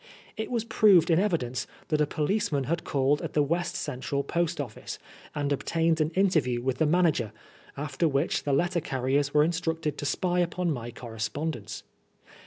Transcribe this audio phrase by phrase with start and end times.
[0.35, 4.59] It was proved in evidence that a policeman had called at the West Central Post
[4.59, 4.97] Office,
[5.35, 7.31] and obtained an interview with the manager,
[7.77, 11.83] after which the letter carriers were instructed to spy upon my correspondence.